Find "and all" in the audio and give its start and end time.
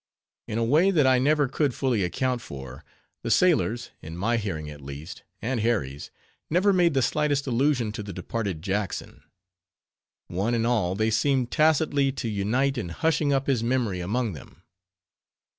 10.55-10.95